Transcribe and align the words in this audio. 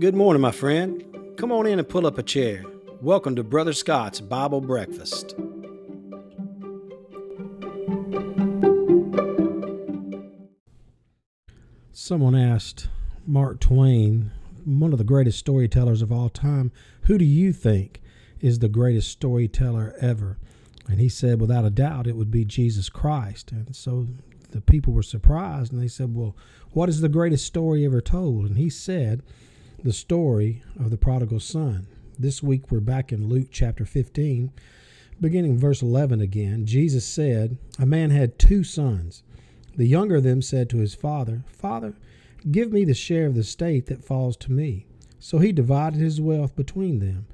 Good 0.00 0.14
morning, 0.14 0.40
my 0.40 0.50
friend. 0.50 1.04
Come 1.36 1.52
on 1.52 1.66
in 1.66 1.78
and 1.78 1.86
pull 1.86 2.06
up 2.06 2.16
a 2.16 2.22
chair. 2.22 2.64
Welcome 3.02 3.36
to 3.36 3.44
Brother 3.44 3.74
Scott's 3.74 4.18
Bible 4.18 4.62
Breakfast. 4.62 5.34
Someone 11.92 12.34
asked 12.34 12.88
Mark 13.26 13.60
Twain, 13.60 14.30
one 14.64 14.92
of 14.92 14.98
the 14.98 15.04
greatest 15.04 15.38
storytellers 15.38 16.00
of 16.00 16.10
all 16.10 16.30
time, 16.30 16.72
who 17.02 17.18
do 17.18 17.26
you 17.26 17.52
think 17.52 18.00
is 18.40 18.60
the 18.60 18.70
greatest 18.70 19.10
storyteller 19.10 19.94
ever? 20.00 20.38
And 20.88 20.98
he 20.98 21.10
said, 21.10 21.42
without 21.42 21.66
a 21.66 21.70
doubt, 21.70 22.06
it 22.06 22.16
would 22.16 22.30
be 22.30 22.46
Jesus 22.46 22.88
Christ. 22.88 23.52
And 23.52 23.76
so 23.76 24.06
the 24.52 24.62
people 24.62 24.94
were 24.94 25.02
surprised 25.02 25.74
and 25.74 25.82
they 25.82 25.88
said, 25.88 26.14
Well, 26.14 26.34
what 26.70 26.88
is 26.88 27.02
the 27.02 27.10
greatest 27.10 27.44
story 27.44 27.84
ever 27.84 28.00
told? 28.00 28.46
And 28.46 28.56
he 28.56 28.70
said, 28.70 29.22
The 29.82 29.94
story 29.94 30.62
of 30.78 30.90
the 30.90 30.98
prodigal 30.98 31.40
son. 31.40 31.86
This 32.18 32.42
week 32.42 32.70
we're 32.70 32.80
back 32.80 33.12
in 33.12 33.30
Luke 33.30 33.48
chapter 33.50 33.86
15, 33.86 34.52
beginning 35.18 35.56
verse 35.56 35.80
11 35.80 36.20
again. 36.20 36.66
Jesus 36.66 37.06
said, 37.06 37.56
A 37.78 37.86
man 37.86 38.10
had 38.10 38.38
two 38.38 38.62
sons. 38.62 39.22
The 39.74 39.86
younger 39.86 40.16
of 40.16 40.22
them 40.22 40.42
said 40.42 40.68
to 40.68 40.80
his 40.80 40.94
father, 40.94 41.44
Father, 41.46 41.94
give 42.52 42.70
me 42.70 42.84
the 42.84 42.92
share 42.92 43.24
of 43.24 43.36
the 43.36 43.40
estate 43.40 43.86
that 43.86 44.04
falls 44.04 44.36
to 44.38 44.52
me. 44.52 44.84
So 45.18 45.38
he 45.38 45.50
divided 45.50 45.98
his 45.98 46.20
wealth 46.20 46.54
between 46.54 46.98
them. 46.98 47.24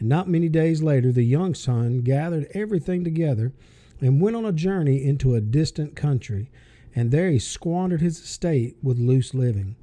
And 0.00 0.08
not 0.08 0.28
many 0.28 0.48
days 0.48 0.82
later, 0.82 1.12
the 1.12 1.22
young 1.22 1.54
son 1.54 2.00
gathered 2.00 2.48
everything 2.52 3.04
together 3.04 3.52
and 4.00 4.20
went 4.20 4.34
on 4.34 4.44
a 4.44 4.50
journey 4.50 5.04
into 5.04 5.36
a 5.36 5.40
distant 5.40 5.94
country, 5.94 6.50
and 6.96 7.12
there 7.12 7.30
he 7.30 7.38
squandered 7.38 8.00
his 8.00 8.18
estate 8.18 8.76
with 8.82 8.98
loose 8.98 9.34
living. 9.34 9.76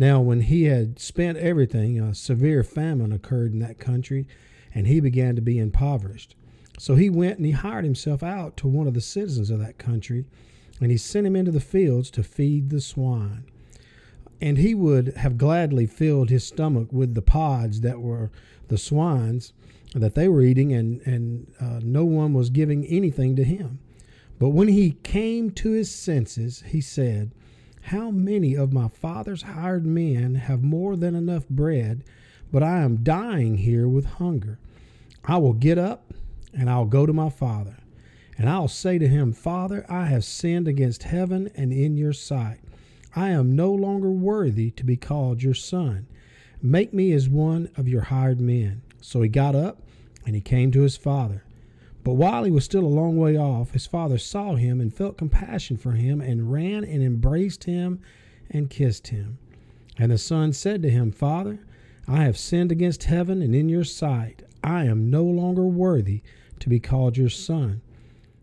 Now, 0.00 0.20
when 0.20 0.42
he 0.42 0.64
had 0.64 1.00
spent 1.00 1.38
everything, 1.38 2.00
a 2.00 2.14
severe 2.14 2.62
famine 2.62 3.12
occurred 3.12 3.52
in 3.52 3.58
that 3.58 3.80
country, 3.80 4.28
and 4.72 4.86
he 4.86 5.00
began 5.00 5.34
to 5.34 5.42
be 5.42 5.58
impoverished. 5.58 6.36
So 6.78 6.94
he 6.94 7.10
went 7.10 7.38
and 7.38 7.44
he 7.46 7.50
hired 7.50 7.84
himself 7.84 8.22
out 8.22 8.56
to 8.58 8.68
one 8.68 8.86
of 8.86 8.94
the 8.94 9.00
citizens 9.00 9.50
of 9.50 9.58
that 9.58 9.76
country, 9.76 10.24
and 10.80 10.92
he 10.92 10.96
sent 10.96 11.26
him 11.26 11.34
into 11.34 11.50
the 11.50 11.58
fields 11.58 12.10
to 12.12 12.22
feed 12.22 12.70
the 12.70 12.80
swine. 12.80 13.44
And 14.40 14.58
he 14.58 14.72
would 14.72 15.16
have 15.16 15.36
gladly 15.36 15.86
filled 15.86 16.30
his 16.30 16.46
stomach 16.46 16.92
with 16.92 17.16
the 17.16 17.22
pods 17.22 17.80
that 17.80 18.00
were 18.00 18.30
the 18.68 18.78
swine's, 18.78 19.52
that 19.96 20.14
they 20.14 20.28
were 20.28 20.42
eating, 20.42 20.72
and, 20.72 21.00
and 21.06 21.52
uh, 21.60 21.80
no 21.82 22.04
one 22.04 22.34
was 22.34 22.50
giving 22.50 22.86
anything 22.86 23.34
to 23.34 23.42
him. 23.42 23.80
But 24.38 24.50
when 24.50 24.68
he 24.68 24.92
came 25.02 25.50
to 25.52 25.72
his 25.72 25.90
senses, 25.90 26.62
he 26.68 26.80
said, 26.80 27.32
How 27.88 28.10
many 28.10 28.54
of 28.54 28.70
my 28.70 28.88
father's 28.88 29.40
hired 29.40 29.86
men 29.86 30.34
have 30.34 30.62
more 30.62 30.94
than 30.94 31.14
enough 31.14 31.48
bread, 31.48 32.04
but 32.52 32.62
I 32.62 32.80
am 32.80 33.02
dying 33.02 33.56
here 33.56 33.88
with 33.88 34.04
hunger? 34.04 34.58
I 35.24 35.38
will 35.38 35.54
get 35.54 35.78
up 35.78 36.12
and 36.52 36.68
I'll 36.68 36.84
go 36.84 37.06
to 37.06 37.14
my 37.14 37.30
father. 37.30 37.78
And 38.36 38.46
I'll 38.46 38.68
say 38.68 38.98
to 38.98 39.08
him, 39.08 39.32
Father, 39.32 39.86
I 39.88 40.04
have 40.04 40.26
sinned 40.26 40.68
against 40.68 41.04
heaven 41.04 41.50
and 41.54 41.72
in 41.72 41.96
your 41.96 42.12
sight. 42.12 42.60
I 43.16 43.30
am 43.30 43.56
no 43.56 43.72
longer 43.72 44.10
worthy 44.10 44.70
to 44.72 44.84
be 44.84 44.98
called 44.98 45.42
your 45.42 45.54
son. 45.54 46.08
Make 46.60 46.92
me 46.92 47.12
as 47.12 47.26
one 47.26 47.70
of 47.74 47.88
your 47.88 48.02
hired 48.02 48.38
men. 48.38 48.82
So 49.00 49.22
he 49.22 49.30
got 49.30 49.54
up 49.54 49.80
and 50.26 50.34
he 50.34 50.42
came 50.42 50.70
to 50.72 50.82
his 50.82 50.98
father. 50.98 51.42
But 52.04 52.14
while 52.14 52.44
he 52.44 52.50
was 52.50 52.64
still 52.64 52.84
a 52.84 52.88
long 52.88 53.16
way 53.16 53.36
off, 53.36 53.72
his 53.72 53.86
father 53.86 54.18
saw 54.18 54.54
him 54.54 54.80
and 54.80 54.94
felt 54.94 55.18
compassion 55.18 55.76
for 55.76 55.92
him 55.92 56.20
and 56.20 56.52
ran 56.52 56.84
and 56.84 57.02
embraced 57.02 57.64
him 57.64 58.00
and 58.50 58.70
kissed 58.70 59.08
him. 59.08 59.38
And 59.98 60.12
the 60.12 60.18
son 60.18 60.52
said 60.52 60.82
to 60.82 60.90
him, 60.90 61.10
Father, 61.10 61.58
I 62.06 62.24
have 62.24 62.38
sinned 62.38 62.72
against 62.72 63.04
heaven 63.04 63.42
and 63.42 63.54
in 63.54 63.68
your 63.68 63.84
sight. 63.84 64.42
I 64.62 64.84
am 64.84 65.10
no 65.10 65.24
longer 65.24 65.66
worthy 65.66 66.22
to 66.60 66.68
be 66.68 66.80
called 66.80 67.16
your 67.16 67.28
son. 67.28 67.82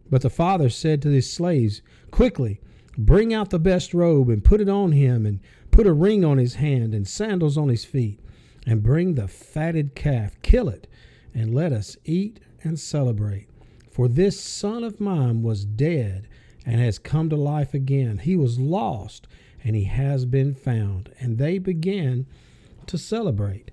But 0.10 0.22
the 0.22 0.30
father 0.30 0.70
said 0.70 1.02
to 1.02 1.10
his 1.10 1.32
slaves, 1.32 1.82
Quickly, 2.12 2.62
bring 2.98 3.34
out 3.34 3.50
the 3.50 3.60
best 3.60 3.94
robe 3.94 4.30
and 4.30 4.44
put 4.44 4.62
it 4.62 4.70
on 4.70 4.92
him, 4.92 5.26
and 5.26 5.40
put 5.72 5.88
a 5.88 5.94
ring 5.94 6.24
on 6.24 6.38
his 6.38 6.56
hand 6.56 6.94
and 6.94 7.08
sandals 7.08 7.58
on 7.58 7.70
his 7.70 7.84
feet 7.84 8.20
and 8.66 8.84
bring 8.84 9.16
the 9.16 9.28
fatted 9.28 9.96
calf, 9.96 10.42
kill 10.42 10.70
it, 10.70 10.88
and 11.34 11.54
let 11.54 11.72
us 11.74 11.98
eat 12.06 12.40
and 12.66 12.80
celebrate. 12.80 13.48
For 13.90 14.08
this 14.08 14.40
son 14.40 14.84
of 14.84 15.00
mine 15.00 15.42
was 15.42 15.64
dead 15.64 16.28
and 16.66 16.82
has 16.82 17.00
come 17.00 17.30
to 17.30 17.36
life 17.36 17.74
again. 17.74 18.18
He 18.18 18.36
was 18.36 18.60
lost 18.60 19.28
and 19.64 19.76
he 19.76 19.86
has 19.86 20.26
been 20.26 20.54
found. 20.54 21.12
And 21.20 21.38
they 21.38 21.60
began 21.60 22.26
to 22.88 22.98
celebrate. 22.98 23.72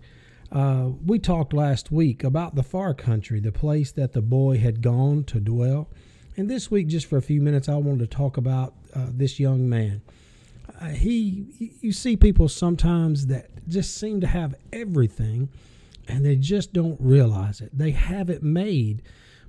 Uh, 0.50 0.90
we 1.04 1.18
talked 1.18 1.52
last 1.52 1.90
week 1.90 2.22
about 2.22 2.54
the 2.54 2.62
far 2.62 2.94
country, 2.94 3.40
the 3.40 3.52
place 3.52 3.90
that 3.92 4.12
the 4.12 4.22
boy 4.22 4.58
had 4.58 4.82
gone 4.82 5.24
to 5.24 5.40
dwell. 5.40 5.88
And 6.36 6.48
this 6.48 6.70
week, 6.70 6.88
just 6.88 7.06
for 7.06 7.16
a 7.16 7.22
few 7.22 7.40
minutes, 7.40 7.68
I 7.68 7.76
wanted 7.76 8.10
to 8.10 8.16
talk 8.16 8.36
about 8.36 8.74
uh, 8.94 9.06
this 9.08 9.40
young 9.40 9.68
man. 9.68 10.02
Uh, 10.80 10.88
he, 10.88 11.74
you 11.80 11.92
see 11.92 12.16
people 12.16 12.48
sometimes 12.48 13.26
that 13.26 13.50
just 13.68 13.96
seem 13.96 14.20
to 14.20 14.26
have 14.26 14.54
everything 14.72 15.48
and 16.08 16.24
they 16.24 16.36
just 16.36 16.72
don't 16.72 17.00
realize 17.00 17.60
it. 17.60 17.76
They 17.76 17.92
have 17.92 18.28
it 18.30 18.42
made, 18.42 19.02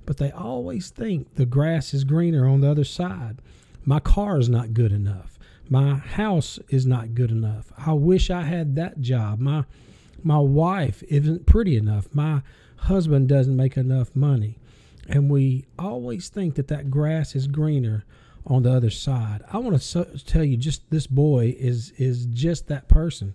but 0.06 0.18
they 0.18 0.30
always 0.30 0.90
think 0.90 1.34
the 1.34 1.46
grass 1.46 1.94
is 1.94 2.04
greener 2.04 2.48
on 2.48 2.60
the 2.60 2.70
other 2.70 2.84
side. 2.84 3.40
My 3.84 4.00
car 4.00 4.38
is 4.38 4.48
not 4.48 4.74
good 4.74 4.92
enough. 4.92 5.38
My 5.68 5.94
house 5.94 6.58
is 6.68 6.86
not 6.86 7.14
good 7.14 7.30
enough. 7.30 7.72
I 7.76 7.92
wish 7.94 8.30
I 8.30 8.42
had 8.42 8.76
that 8.76 9.00
job. 9.00 9.40
My 9.40 9.64
my 10.22 10.38
wife 10.38 11.02
isn't 11.08 11.44
pretty 11.46 11.76
enough. 11.76 12.08
My 12.14 12.42
husband 12.76 13.28
doesn't 13.28 13.56
make 13.56 13.76
enough 13.76 14.14
money. 14.14 14.58
And 15.06 15.30
we 15.30 15.66
always 15.78 16.30
think 16.30 16.54
that 16.54 16.68
that 16.68 16.90
grass 16.90 17.34
is 17.34 17.46
greener 17.46 18.04
on 18.46 18.62
the 18.62 18.72
other 18.72 18.90
side. 18.90 19.42
I 19.52 19.58
want 19.58 19.74
to 19.76 19.80
so- 19.80 20.08
tell 20.26 20.44
you 20.44 20.56
just 20.56 20.88
this 20.90 21.06
boy 21.06 21.54
is 21.58 21.92
is 21.98 22.26
just 22.26 22.68
that 22.68 22.88
person. 22.88 23.34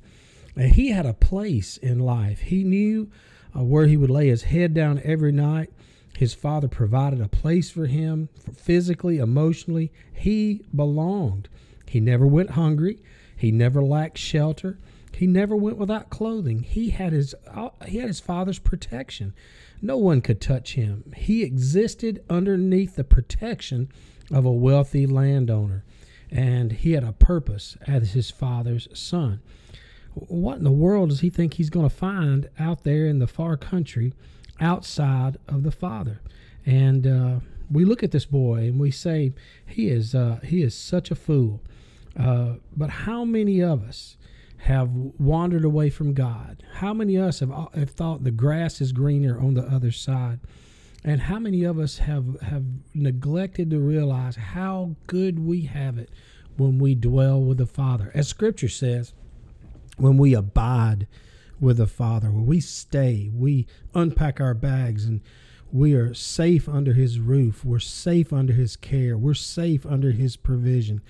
And 0.60 0.76
he 0.76 0.90
had 0.90 1.06
a 1.06 1.14
place 1.14 1.78
in 1.78 2.00
life. 2.00 2.42
He 2.42 2.66
knew 2.66 3.10
uh, 3.56 3.64
where 3.64 3.88
he 3.88 3.96
would 3.96 4.10
lay 4.10 4.28
his 4.28 4.44
head 4.44 4.74
down 4.74 5.00
every 5.06 5.32
night. 5.32 5.72
His 6.18 6.34
father 6.34 6.68
provided 6.68 7.22
a 7.22 7.30
place 7.30 7.72
for 7.72 7.86
him 7.86 8.28
physically, 8.58 9.20
emotionally. 9.20 9.90
He 10.12 10.66
belonged. 10.76 11.48
He 11.88 12.02
never 12.02 12.28
went 12.28 12.52
hungry. 12.52 13.02
He 13.38 13.54
never 13.54 13.82
lacked 13.82 14.18
shelter. 14.18 14.78
He 15.14 15.28
never 15.28 15.56
went 15.56 15.78
without 15.78 16.10
clothing. 16.10 16.64
He 16.64 16.90
had 16.90 17.14
his 17.14 17.34
uh, 17.48 17.70
he 17.88 18.00
had 18.00 18.10
his 18.10 18.20
father's 18.20 18.60
protection. 18.60 19.34
No 19.82 19.96
one 19.96 20.20
could 20.20 20.42
touch 20.42 20.74
him. 20.74 21.14
He 21.16 21.42
existed 21.42 22.22
underneath 22.30 22.98
the 22.98 23.06
protection 23.06 23.90
of 24.30 24.44
a 24.44 24.52
wealthy 24.52 25.08
landowner, 25.08 25.86
and 26.30 26.74
he 26.74 26.92
had 26.92 27.06
a 27.06 27.14
purpose 27.14 27.78
as 27.88 28.12
his 28.12 28.30
father's 28.30 28.90
son 28.94 29.40
what 30.28 30.58
in 30.58 30.64
the 30.64 30.72
world 30.72 31.10
does 31.10 31.22
he 31.22 31.30
think 31.30 31.56
he's 31.56 31.70
going 31.70 31.88
to 31.88 31.96
find 31.96 32.50
out 32.60 32.84
there 32.84 33.06
in 33.06 33.20
the 33.20 33.28
far 33.28 33.58
country 33.58 34.14
outside 34.60 35.38
of 35.48 35.64
the 35.64 35.72
father? 35.72 36.22
And 36.66 37.08
uh, 37.08 37.40
we 37.72 37.86
look 37.86 38.04
at 38.04 38.12
this 38.12 38.26
boy 38.26 38.60
and 38.60 38.80
we 38.80 38.92
say 38.92 39.34
he 39.66 39.90
is 39.90 40.16
uh, 40.16 40.40
he 40.44 40.62
is 40.62 40.76
such 40.76 41.12
a 41.12 41.16
fool. 41.16 41.62
Uh, 42.18 42.56
but 42.76 42.90
how 42.90 43.24
many 43.24 43.62
of 43.62 43.84
us 43.84 44.18
have 44.64 44.90
wandered 44.92 45.64
away 45.64 45.90
from 45.90 46.14
God? 46.14 46.64
How 46.76 46.94
many 46.94 47.16
of 47.16 47.28
us 47.28 47.40
have, 47.40 47.52
have 47.74 47.92
thought 47.92 48.24
the 48.24 48.32
grass 48.32 48.82
is 48.82 48.92
greener 48.92 49.40
on 49.40 49.54
the 49.54 49.64
other 49.64 49.92
side? 49.92 50.40
And 51.04 51.22
how 51.22 51.40
many 51.40 51.64
of 51.64 51.80
us 51.80 52.00
have 52.00 52.42
have 52.42 52.66
neglected 52.94 53.70
to 53.70 53.80
realize 53.80 54.36
how 54.36 54.96
good 55.08 55.40
we 55.40 55.62
have 55.62 55.98
it 55.98 56.10
when 56.58 56.78
we 56.78 56.94
dwell 56.94 57.42
with 57.42 57.58
the 57.58 57.66
father? 57.66 58.12
As 58.14 58.28
scripture 58.28 58.68
says 58.68 59.14
when 60.00 60.18
we 60.18 60.34
abide 60.34 61.08
with 61.60 61.78
the 61.78 61.88
Father, 61.88 62.32
when 62.32 62.46
we 62.46 62.60
stay, 62.60 63.30
we 63.34 63.68
unpack 63.94 64.40
our 64.40 64.54
bags 64.54 65.06
and 65.06 65.22
we 65.72 65.94
are 65.94 66.14
safe 66.14 66.68
under 66.68 66.94
His 66.94 67.20
roof. 67.20 67.64
We're 67.64 67.80
safe 67.80 68.34
under 68.34 68.54
His 68.54 68.76
care. 68.76 69.18
We're 69.18 69.34
safe 69.34 69.86
under 69.86 70.12
His 70.12 70.36
provision. 70.36 71.02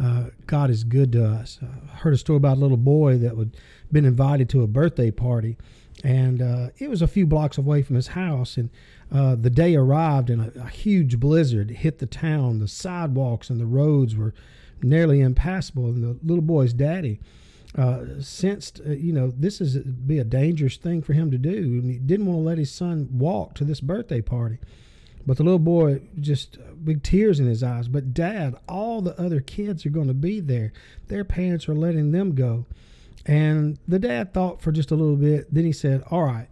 Uh, 0.00 0.26
God 0.46 0.70
is 0.70 0.84
good 0.84 1.12
to 1.12 1.26
us. 1.26 1.58
I 1.62 1.96
heard 1.96 2.14
a 2.14 2.18
story 2.18 2.36
about 2.36 2.56
a 2.56 2.60
little 2.60 2.76
boy 2.76 3.18
that 3.18 3.36
had 3.36 3.56
been 3.90 4.04
invited 4.04 4.48
to 4.50 4.62
a 4.62 4.68
birthday 4.68 5.10
party, 5.10 5.58
and 6.04 6.40
uh, 6.40 6.68
it 6.78 6.88
was 6.88 7.02
a 7.02 7.08
few 7.08 7.26
blocks 7.26 7.58
away 7.58 7.82
from 7.82 7.96
his 7.96 8.08
house. 8.08 8.56
And 8.56 8.70
uh, 9.12 9.34
the 9.34 9.50
day 9.50 9.74
arrived, 9.74 10.30
and 10.30 10.40
a, 10.40 10.62
a 10.62 10.68
huge 10.68 11.18
blizzard 11.18 11.70
hit 11.70 11.98
the 11.98 12.06
town. 12.06 12.60
The 12.60 12.68
sidewalks 12.68 13.50
and 13.50 13.60
the 13.60 13.66
roads 13.66 14.14
were 14.14 14.32
nearly 14.80 15.20
impassable. 15.20 15.86
And 15.86 16.02
the 16.02 16.16
little 16.22 16.42
boy's 16.42 16.72
daddy 16.72 17.18
uh, 17.76 18.20
sensed, 18.20 18.80
uh, 18.86 18.90
you 18.90 19.12
know, 19.12 19.32
this 19.36 19.60
is 19.60 19.76
be 19.78 20.18
a 20.18 20.24
dangerous 20.24 20.76
thing 20.76 21.02
for 21.02 21.12
him 21.12 21.30
to 21.30 21.38
do, 21.38 21.50
and 21.50 21.90
he 21.90 21.98
didn't 21.98 22.26
want 22.26 22.38
to 22.38 22.42
let 22.42 22.58
his 22.58 22.72
son 22.72 23.08
walk 23.12 23.54
to 23.54 23.64
this 23.64 23.80
birthday 23.80 24.20
party. 24.20 24.58
But 25.26 25.36
the 25.36 25.42
little 25.42 25.58
boy 25.58 26.00
just 26.18 26.56
uh, 26.56 26.72
big 26.82 27.02
tears 27.02 27.38
in 27.38 27.46
his 27.46 27.62
eyes. 27.62 27.88
But 27.88 28.14
dad, 28.14 28.54
all 28.66 29.02
the 29.02 29.20
other 29.20 29.40
kids 29.40 29.84
are 29.84 29.90
going 29.90 30.08
to 30.08 30.14
be 30.14 30.40
there. 30.40 30.72
Their 31.08 31.24
parents 31.24 31.68
are 31.68 31.74
letting 31.74 32.12
them 32.12 32.34
go. 32.34 32.64
And 33.26 33.78
the 33.86 33.98
dad 33.98 34.32
thought 34.32 34.62
for 34.62 34.72
just 34.72 34.90
a 34.90 34.94
little 34.94 35.16
bit. 35.16 35.52
Then 35.52 35.64
he 35.64 35.72
said, 35.72 36.02
All 36.10 36.22
right, 36.22 36.48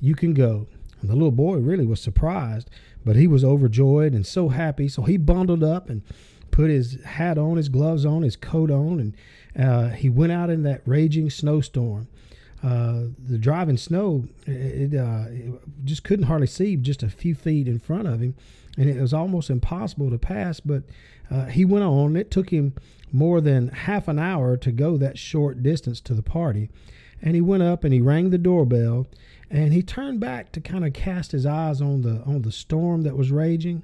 you 0.00 0.16
can 0.16 0.34
go. 0.34 0.66
And 1.00 1.08
the 1.08 1.14
little 1.14 1.30
boy 1.30 1.58
really 1.58 1.86
was 1.86 2.00
surprised, 2.00 2.68
but 3.04 3.14
he 3.14 3.28
was 3.28 3.44
overjoyed 3.44 4.12
and 4.12 4.26
so 4.26 4.48
happy. 4.48 4.88
So 4.88 5.02
he 5.02 5.16
bundled 5.16 5.62
up 5.62 5.88
and 5.88 6.02
put 6.50 6.70
his 6.70 7.02
hat 7.04 7.38
on, 7.38 7.56
his 7.56 7.68
gloves 7.68 8.04
on, 8.04 8.22
his 8.22 8.36
coat 8.36 8.70
on, 8.70 9.00
and 9.00 9.16
uh, 9.58 9.90
he 9.90 10.08
went 10.08 10.32
out 10.32 10.50
in 10.50 10.62
that 10.64 10.82
raging 10.86 11.30
snowstorm. 11.30 12.08
Uh, 12.62 13.04
the 13.18 13.38
driving 13.38 13.78
snow, 13.78 14.24
it, 14.46 14.94
uh, 14.94 15.24
it, 15.30 15.60
just 15.84 16.04
couldn't 16.04 16.26
hardly 16.26 16.46
see 16.46 16.76
just 16.76 17.02
a 17.02 17.08
few 17.08 17.34
feet 17.34 17.66
in 17.66 17.78
front 17.78 18.06
of 18.06 18.20
him, 18.20 18.34
and 18.76 18.88
it 18.88 19.00
was 19.00 19.14
almost 19.14 19.48
impossible 19.48 20.10
to 20.10 20.18
pass. 20.18 20.60
But 20.60 20.82
uh, 21.30 21.46
he 21.46 21.64
went 21.64 21.84
on. 21.84 22.16
It 22.16 22.30
took 22.30 22.50
him 22.50 22.74
more 23.12 23.40
than 23.40 23.68
half 23.68 24.08
an 24.08 24.18
hour 24.18 24.56
to 24.58 24.72
go 24.72 24.98
that 24.98 25.18
short 25.18 25.62
distance 25.62 26.00
to 26.02 26.14
the 26.14 26.22
party, 26.22 26.68
and 27.22 27.34
he 27.34 27.40
went 27.40 27.62
up 27.62 27.82
and 27.82 27.94
he 27.94 28.00
rang 28.00 28.28
the 28.28 28.38
doorbell, 28.38 29.06
and 29.50 29.72
he 29.72 29.82
turned 29.82 30.20
back 30.20 30.52
to 30.52 30.60
kind 30.60 30.84
of 30.84 30.92
cast 30.92 31.32
his 31.32 31.46
eyes 31.46 31.80
on 31.80 32.02
the 32.02 32.22
on 32.24 32.42
the 32.42 32.52
storm 32.52 33.02
that 33.02 33.16
was 33.16 33.32
raging, 33.32 33.82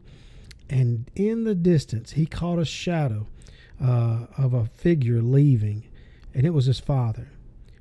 and 0.69 1.11
in 1.15 1.45
the 1.45 1.55
distance 1.55 2.13
he 2.13 2.27
caught 2.27 2.59
a 2.59 2.65
shadow 2.65 3.27
uh, 3.83 4.27
of 4.37 4.55
a 4.55 4.67
figure 4.67 5.23
leaving, 5.23 5.89
and 6.35 6.47
it 6.47 6.55
was 6.55 6.67
his 6.67 6.81
father. 6.81 7.29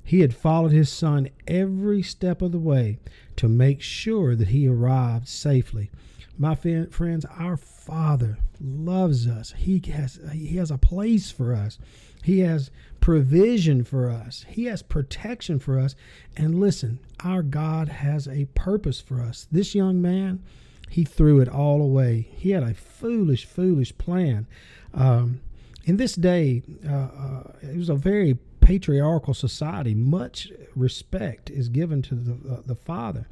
He 0.04 0.20
had 0.20 0.34
followed 0.34 0.72
his 0.72 0.88
son 0.88 1.28
every 1.48 2.02
step 2.02 2.40
of 2.40 2.52
the 2.52 2.58
way 2.58 2.98
to 3.36 3.48
make 3.48 3.82
sure 3.82 4.36
that 4.36 4.48
he 4.48 4.68
arrived 4.68 5.26
safely. 5.26 5.90
My 6.38 6.54
friends, 6.54 7.24
our 7.38 7.56
Father 7.56 8.38
loves 8.60 9.26
us. 9.26 9.54
He 9.56 9.82
has 9.90 10.20
he 10.32 10.56
has 10.56 10.70
a 10.70 10.78
place 10.78 11.30
for 11.30 11.54
us. 11.54 11.78
He 12.22 12.40
has 12.40 12.70
provision 13.00 13.84
for 13.84 14.10
us. 14.10 14.44
He 14.48 14.64
has 14.64 14.82
protection 14.82 15.58
for 15.58 15.78
us. 15.78 15.94
And 16.36 16.60
listen, 16.60 16.98
our 17.20 17.42
God 17.42 17.88
has 17.88 18.28
a 18.28 18.46
purpose 18.54 19.00
for 19.00 19.20
us. 19.20 19.46
This 19.50 19.74
young 19.74 20.02
man, 20.02 20.42
he 20.88 21.04
threw 21.04 21.40
it 21.40 21.48
all 21.48 21.82
away. 21.82 22.28
He 22.36 22.50
had 22.50 22.62
a 22.62 22.74
foolish, 22.74 23.44
foolish 23.44 23.96
plan. 23.98 24.46
Um, 24.94 25.40
in 25.84 25.96
this 25.96 26.14
day, 26.14 26.62
uh, 26.88 26.92
uh, 26.92 27.52
it 27.62 27.76
was 27.76 27.88
a 27.88 27.94
very 27.94 28.38
patriarchal 28.60 29.34
society. 29.34 29.94
Much 29.94 30.50
respect 30.74 31.50
is 31.50 31.68
given 31.68 32.02
to 32.02 32.14
the, 32.14 32.52
uh, 32.52 32.60
the 32.66 32.74
father. 32.74 33.28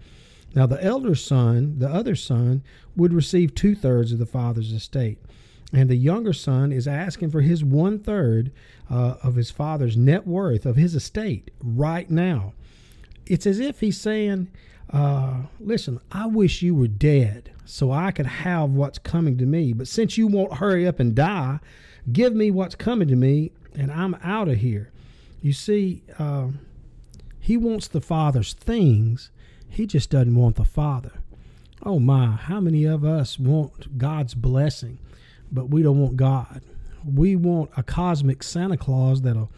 Now, 0.55 0.67
the 0.67 0.83
elder 0.83 1.17
son, 1.17 1.81
the 1.81 1.89
other 1.89 2.15
son, 2.15 2.63
would 2.95 3.13
receive 3.13 3.55
two 3.55 3.75
thirds 3.75 4.13
of 4.13 4.21
the 4.21 4.27
father's 4.27 4.73
estate. 4.73 5.19
And 5.73 5.91
the 5.91 5.97
younger 5.97 6.33
son 6.33 6.71
is 6.71 6.87
asking 6.87 7.31
for 7.31 7.41
his 7.41 7.65
one 7.65 7.99
third 7.99 8.53
uh, 8.89 9.17
of 9.25 9.35
his 9.35 9.51
father's 9.51 9.97
net 9.97 10.25
worth 10.25 10.65
of 10.65 10.77
his 10.77 10.95
estate 10.95 11.51
right 11.61 12.09
now. 12.09 12.53
It's 13.27 13.47
as 13.47 13.59
if 13.59 13.81
he's 13.81 14.01
saying, 14.01 14.49
uh, 14.91 15.43
Listen, 15.61 16.01
I 16.13 16.27
wish 16.27 16.63
you 16.63 16.75
were 16.75 16.89
dead 16.89 17.53
so 17.65 17.91
I 17.91 18.11
could 18.11 18.27
have 18.27 18.71
what's 18.71 18.99
coming 18.99 19.39
to 19.39 19.47
me. 19.47 19.73
But 19.73 19.89
since 19.89 20.19
you 20.19 20.27
won't 20.27 20.55
hurry 20.55 20.87
up 20.87 21.01
and 21.01 21.15
die, 21.15 21.61
give 22.13 22.35
me 22.35 22.51
what's 22.51 22.75
coming 22.75 23.09
to 23.09 23.17
me 23.17 23.53
and 23.75 23.91
I'm 23.91 24.15
out 24.23 24.49
of 24.49 24.59
here. 24.59 24.91
You 25.41 25.53
see, 25.53 26.03
uh, 26.19 26.49
he 27.41 27.57
wants 27.57 27.89
the 27.89 28.01
father's 28.01 28.53
things, 28.55 29.31
he 29.69 29.87
just 29.87 30.11
doesn't 30.11 30.35
want 30.35 30.57
the 30.57 30.65
Father. 30.65 31.13
Oh 31.83 31.99
my, 31.99 32.27
how 32.27 32.61
many 32.61 32.85
of 32.85 33.05
us 33.05 33.39
want 33.39 33.99
God's 33.99 34.35
blessing, 34.35 34.99
but 35.51 35.69
we 35.69 35.83
don't 35.83 36.01
want 36.01 36.17
God? 36.17 36.63
We 37.05 37.37
want 37.37 37.71
a 37.77 37.83
cosmic 37.83 38.43
Santa 38.43 38.77
Claus 38.77 39.23
that'll 39.23 39.51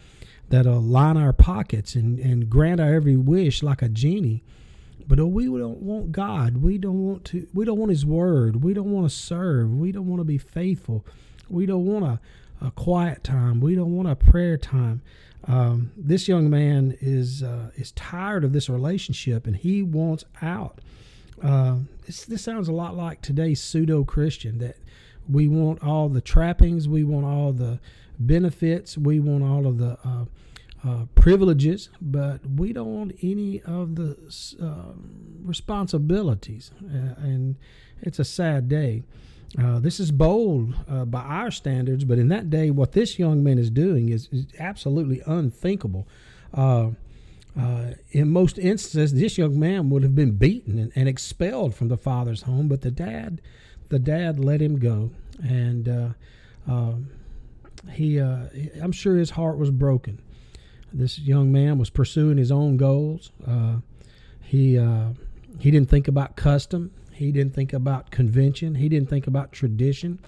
that'll 0.49 0.81
line 0.81 1.17
our 1.17 1.33
pockets 1.33 1.95
and, 1.95 2.19
and 2.19 2.49
grant 2.49 2.81
our 2.81 2.93
every 2.93 3.15
wish 3.15 3.61
like 3.61 3.81
a 3.81 3.89
genie. 3.89 4.43
But 5.07 5.25
we 5.25 5.45
don't 5.45 5.81
want 5.81 6.11
God. 6.11 6.57
We 6.57 6.77
don't 6.77 7.01
want 7.01 7.25
to 7.25 7.47
we 7.53 7.63
don't 7.65 7.77
want 7.77 7.91
his 7.91 8.05
word. 8.05 8.63
We 8.63 8.73
don't 8.73 8.91
want 8.91 9.09
to 9.09 9.15
serve. 9.15 9.73
We 9.73 9.91
don't 9.91 10.07
want 10.07 10.19
to 10.19 10.25
be 10.25 10.37
faithful. 10.37 11.05
We 11.49 11.65
don't 11.65 11.85
want 11.85 12.05
a, 12.05 12.65
a 12.65 12.71
quiet 12.71 13.23
time. 13.23 13.61
We 13.61 13.75
don't 13.75 13.95
want 13.95 14.09
a 14.09 14.15
prayer 14.15 14.57
time. 14.57 15.01
Um, 15.45 15.91
this 15.95 16.27
young 16.27 16.49
man 16.49 16.97
is 16.99 17.41
uh, 17.41 17.71
is 17.75 17.91
tired 17.93 18.43
of 18.43 18.51
this 18.51 18.69
relationship 18.69 19.47
and 19.47 19.55
he 19.55 19.81
wants 19.81 20.25
out. 20.41 20.79
Uh, 21.41 21.77
this, 22.05 22.25
this 22.25 22.41
sounds 22.41 22.67
a 22.67 22.73
lot 22.73 22.95
like 22.95 23.21
today's 23.21 23.61
pseudo 23.61 24.03
Christian 24.03 24.57
that 24.57 24.77
we 25.29 25.47
want 25.47 25.83
all 25.83 26.09
the 26.09 26.21
trappings, 26.21 26.87
we 26.87 27.03
want 27.03 27.25
all 27.25 27.53
the 27.53 27.79
benefits, 28.19 28.97
we 28.97 29.19
want 29.19 29.43
all 29.43 29.67
of 29.67 29.77
the 29.77 29.97
uh, 30.03 30.25
uh 30.87 31.05
privileges, 31.27 31.89
but 31.99 32.39
we 32.49 32.71
don't 32.71 32.93
want 32.93 33.11
any 33.21 33.61
of 33.63 33.95
the 33.95 34.15
uh, 34.61 34.93
responsibilities. 35.43 36.71
Uh, 36.81 37.19
and 37.21 37.57
it's 38.01 38.17
a 38.17 38.23
sad 38.23 38.69
day. 38.69 39.03
Uh, 39.61 39.79
this 39.79 39.99
is 39.99 40.09
bold 40.09 40.73
uh, 40.89 41.03
by 41.03 41.19
our 41.21 41.51
standards, 41.51 42.05
but 42.05 42.17
in 42.17 42.29
that 42.29 42.49
day, 42.49 42.71
what 42.71 42.93
this 42.93 43.19
young 43.19 43.43
man 43.43 43.57
is 43.57 43.69
doing 43.69 44.07
is, 44.07 44.29
is 44.31 44.45
absolutely 44.57 45.21
unthinkable. 45.25 46.07
In 46.53 48.29
most 48.29 48.57
instances, 48.57 49.13
this 49.13 49.37
young 49.37 49.59
man 49.59 49.89
would 49.89 50.03
have 50.03 50.15
been 50.15 50.37
beaten 50.37 50.79
and, 50.79 50.93
and, 50.95 51.09
expelled 51.09 51.75
from 51.75 51.89
the 51.89 51.97
father's 51.97 52.43
home, 52.43 52.69
but 52.69 52.81
the 52.81 52.91
dad, 52.91 53.41
the 53.89 53.99
dad 53.99 54.39
let 54.39 54.61
him 54.61 54.79
go, 54.79 55.11
and 55.43 56.15
um, 56.67 57.09
he, 57.91 58.17
I'm 58.17 58.93
sure 58.93 59.17
his 59.17 59.31
heart 59.31 59.57
was 59.57 59.71
broken. 59.71 60.21
This 60.93 61.19
young 61.19 61.51
man 61.51 61.77
was 61.77 61.89
pursuing 61.89 62.37
his 62.37 62.51
own 62.51 62.77
goals. 62.77 63.31
he 64.41 64.79
he 65.59 65.71
didn't 65.71 65.89
think 65.89 66.07
about 66.07 66.35
custom. 66.35 66.91
He 67.11 67.31
didn't 67.31 67.55
think 67.55 67.73
about 67.73 68.11
convention. 68.11 68.75
He 68.75 68.89
didn't 68.89 69.09
think 69.09 69.25
about 69.25 69.51
tradition. 69.51 70.19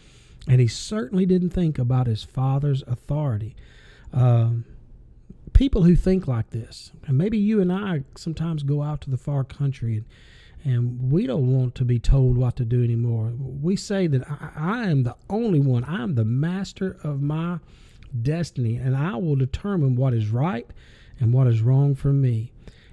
And 0.47 0.59
he 0.59 0.67
certainly 0.67 1.25
didn't 1.25 1.51
think 1.51 1.77
about 1.77 2.07
his 2.07 2.23
father's 2.23 2.81
authority. 2.87 3.55
Um, 4.11 4.65
people 5.53 5.83
who 5.83 5.95
think 5.95 6.27
like 6.27 6.49
this, 6.49 6.91
and 7.05 7.17
maybe 7.17 7.37
you 7.37 7.61
and 7.61 7.71
I 7.71 8.03
sometimes 8.15 8.63
go 8.63 8.81
out 8.81 9.01
to 9.01 9.11
the 9.11 9.17
far 9.17 9.43
country 9.43 9.97
and 9.97 10.05
and 10.63 11.11
we 11.11 11.25
don't 11.25 11.53
want 11.53 11.75
to 11.75 11.85
be 11.85 11.99
told 11.99 12.37
what 12.37 12.55
to 12.57 12.65
do 12.65 12.83
anymore. 12.83 13.31
We 13.39 13.75
say 13.75 14.07
that 14.07 14.29
I, 14.29 14.51
I, 14.55 14.89
am 14.89 15.03
the 15.03 15.15
only 15.29 15.59
one, 15.59 15.85
I'm 15.85 16.15
the 16.15 16.25
master 16.25 16.97
of 17.01 17.21
my 17.21 17.59
destiny, 18.21 18.75
and 18.75 18.95
I 18.95 19.15
will 19.15 19.35
determine 19.35 19.95
what 19.95 20.13
is 20.13 20.29
right 20.29 20.69
and 21.19 21.33
what 21.33 21.47
is 21.47 21.61
wrong 21.61 21.95
for 21.95 22.13
me. 22.13 22.51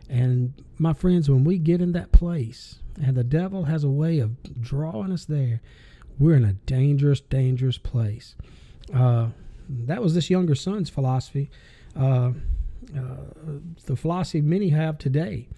And 0.08 0.54
my 0.78 0.92
friends, 0.92 1.28
when 1.28 1.44
we 1.44 1.58
get 1.58 1.80
in 1.80 1.92
that 1.92 2.12
place, 2.12 2.80
and 3.02 3.16
the 3.16 3.25
devil 3.25 3.64
has 3.64 3.85
a 3.85 3.90
way 3.90 4.18
of 4.18 4.37
drawing 4.61 5.12
us 5.12 5.25
there, 5.25 5.61
we're 6.18 6.37
in 6.37 6.44
a 6.44 6.54
dangerous, 6.54 7.20
dangerous 7.20 7.78
place. 7.78 8.35
Uh, 8.94 9.28
that 9.68 10.02
was 10.02 10.14
this 10.14 10.30
younger 10.30 10.54
son's 10.54 10.88
philosophy. 10.88 11.50
Uh, 11.94 12.32
uh, 12.96 13.16
the 13.87 13.96
philosophy 13.96 14.40
many 14.40 14.70
have 14.70 14.99
today. 14.99 15.49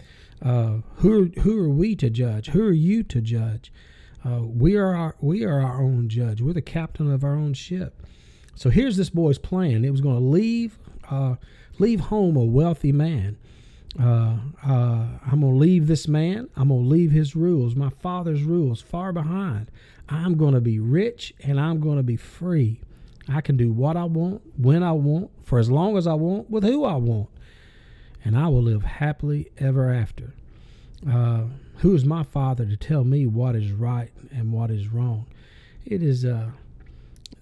Uh, 0.41 0.77
who 0.95 1.31
who 1.41 1.61
are 1.63 1.69
we 1.69 1.95
to 1.95 2.09
judge? 2.09 2.47
Who 2.49 2.63
are 2.63 2.71
you 2.71 3.03
to 3.03 3.21
judge? 3.21 3.71
Uh, 4.25 4.41
we 4.41 4.75
are 4.75 4.95
our 4.95 5.15
we 5.19 5.43
are 5.43 5.61
our 5.61 5.81
own 5.81 6.09
judge. 6.09 6.41
We're 6.41 6.53
the 6.53 6.61
captain 6.61 7.11
of 7.11 7.23
our 7.23 7.35
own 7.35 7.53
ship. 7.53 8.05
So 8.59 8.69
here's 8.69 8.97
this 8.97 9.09
boy's 9.09 9.37
plan. 9.37 9.85
It 9.85 9.89
was 9.89 10.01
going 10.01 10.17
to 10.17 10.23
leave 10.23 10.77
uh, 11.09 11.35
leave 11.79 11.99
home 11.99 12.35
a 12.35 12.43
wealthy 12.43 12.91
man 12.91 13.37
uh, 13.97 14.37
uh, 14.63 15.07
I'm 15.25 15.41
going 15.41 15.53
to 15.53 15.59
leave 15.59 15.87
this 15.87 16.07
man. 16.07 16.49
I'm 16.55 16.67
going 16.67 16.83
to 16.83 16.89
leave 16.89 17.11
his 17.11 17.35
rules, 17.35 17.75
my 17.75 17.89
father's 17.89 18.43
rules, 18.43 18.81
far 18.81 19.11
behind. 19.11 19.71
I'm 20.07 20.37
going 20.37 20.53
to 20.53 20.61
be 20.61 20.79
rich 20.79 21.33
and 21.41 21.59
I'm 21.59 21.79
going 21.79 21.97
to 21.97 22.03
be 22.03 22.15
free. 22.15 22.81
I 23.27 23.41
can 23.41 23.57
do 23.57 23.71
what 23.71 23.95
I 23.95 24.05
want, 24.05 24.41
when 24.57 24.83
I 24.83 24.91
want, 24.91 25.31
for 25.43 25.59
as 25.59 25.69
long 25.69 25.97
as 25.97 26.07
I 26.07 26.13
want, 26.13 26.49
with 26.49 26.63
who 26.63 26.83
I 26.83 26.95
want. 26.95 27.29
And 28.23 28.37
I 28.37 28.47
will 28.47 28.63
live 28.63 28.83
happily 28.83 29.49
ever 29.57 29.91
after. 29.91 30.33
Uh, 31.09 31.43
who 31.77 31.95
is 31.95 32.05
my 32.05 32.23
father 32.23 32.65
to 32.65 32.75
tell 32.75 33.03
me 33.03 33.25
what 33.25 33.55
is 33.55 33.71
right 33.71 34.11
and 34.31 34.51
what 34.51 34.69
is 34.69 34.87
wrong? 34.87 35.25
It 35.85 36.03
is 36.03 36.25
uh, 36.25 36.51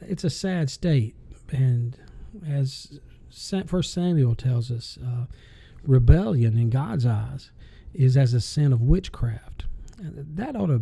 it's 0.01 0.23
a 0.23 0.29
sad 0.29 0.69
state. 0.69 1.15
And 1.49 1.97
as 2.47 2.99
First 3.65 3.93
Samuel 3.93 4.35
tells 4.35 4.71
us, 4.71 4.97
uh, 5.03 5.25
rebellion 5.83 6.57
in 6.57 6.69
God's 6.69 7.05
eyes 7.05 7.51
is 7.93 8.17
as 8.17 8.33
a 8.33 8.41
sin 8.41 8.73
of 8.73 8.81
witchcraft. 8.81 9.65
That 9.99 10.55
ought 10.55 10.67
to 10.67 10.81